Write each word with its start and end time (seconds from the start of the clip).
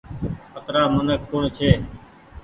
اترآ 0.57 0.81
منک 0.95 1.21
ڪوڻ 1.29 1.43
ڇي۔ 1.55 1.69